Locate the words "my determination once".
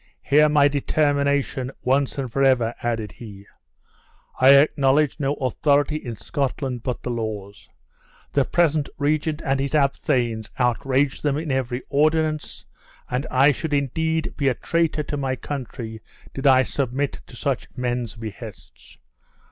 0.49-2.17